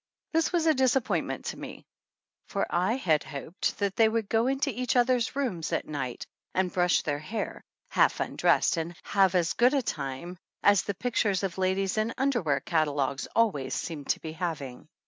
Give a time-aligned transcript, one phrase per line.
[0.33, 1.85] This was a disappointment to me,
[2.47, 7.03] for I had hoped they would go into each other's rooms at night and brush
[7.03, 11.43] their hair, half un dressed, and have as good a time as the pictures 11
[11.43, 14.87] THE ANNALS OF ANN of ladies in underwear catalogues always seem to be having.